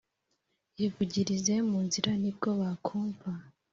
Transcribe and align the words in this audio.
Yivugirize 0.77 1.53
mu 1.69 1.79
nzira 1.85 2.11
nibwo 2.21 2.49
bakumva 2.61 3.29